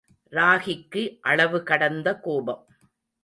[0.31, 2.63] ராகிக்கு அளவு கடந்த கோபம்.